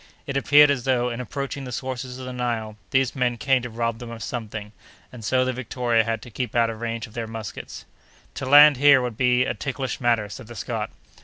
It 0.25 0.35
appeared 0.35 0.71
as 0.71 0.83
though, 0.85 1.09
in 1.09 1.21
approaching 1.21 1.65
the 1.65 1.71
sources 1.71 2.17
of 2.17 2.25
the 2.25 2.33
Nile, 2.33 2.75
these 2.89 3.15
men 3.15 3.37
came 3.37 3.61
to 3.61 3.69
rob 3.69 3.99
them 3.99 4.09
of 4.09 4.23
something, 4.23 4.71
and 5.11 5.23
so 5.23 5.45
the 5.45 5.53
Victoria 5.53 6.03
had 6.03 6.23
to 6.23 6.31
keep 6.31 6.55
out 6.55 6.71
of 6.71 6.81
range 6.81 7.05
of 7.05 7.13
their 7.13 7.27
muskets. 7.27 7.85
"To 8.33 8.47
land 8.47 8.77
here 8.77 8.99
would 8.99 9.15
be 9.15 9.45
a 9.45 9.53
ticklish 9.53 10.01
matter!" 10.01 10.27
said 10.27 10.47
the 10.47 10.55
Scot. 10.55 10.89